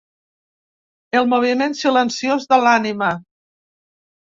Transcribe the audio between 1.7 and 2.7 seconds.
silenciós de